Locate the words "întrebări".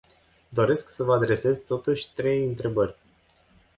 2.47-2.95